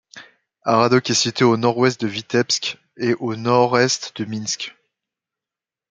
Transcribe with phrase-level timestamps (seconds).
[0.65, 4.75] Haradok est située à au nord-ouest de Vitebsk et à au nord-est de Minsk.